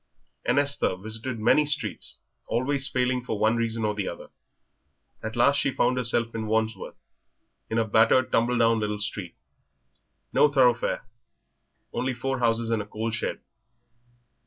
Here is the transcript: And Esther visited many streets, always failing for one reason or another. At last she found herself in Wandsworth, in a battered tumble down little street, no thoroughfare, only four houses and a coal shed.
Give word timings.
And 0.45 0.57
Esther 0.57 0.95
visited 0.95 1.37
many 1.39 1.63
streets, 1.63 2.17
always 2.47 2.87
failing 2.87 3.23
for 3.23 3.37
one 3.37 3.55
reason 3.55 3.85
or 3.85 3.93
another. 3.99 4.29
At 5.21 5.35
last 5.35 5.57
she 5.57 5.69
found 5.69 5.97
herself 5.99 6.33
in 6.33 6.47
Wandsworth, 6.47 6.95
in 7.69 7.77
a 7.77 7.85
battered 7.85 8.31
tumble 8.31 8.57
down 8.57 8.79
little 8.79 8.99
street, 8.99 9.35
no 10.33 10.47
thoroughfare, 10.47 11.05
only 11.93 12.15
four 12.15 12.39
houses 12.39 12.71
and 12.71 12.81
a 12.81 12.85
coal 12.87 13.11
shed. 13.11 13.41